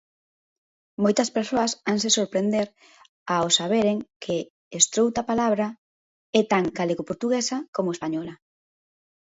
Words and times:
Moitas 1.03 1.29
persoas 1.37 1.71
hanse 1.89 2.09
sorprender 2.17 2.67
ao 3.35 3.45
saberen 3.59 3.97
que 4.23 4.37
estoutra 4.79 5.23
palabra 5.31 5.67
é 6.39 6.41
tan 6.51 6.63
galegoportuguesa 6.79 7.57
como 7.75 7.89
española. 7.95 8.35